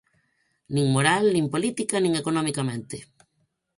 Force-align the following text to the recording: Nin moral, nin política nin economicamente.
Nin 0.73 0.85
moral, 0.95 1.25
nin 1.35 1.45
política 1.53 1.95
nin 1.99 2.13
economicamente. 2.21 2.97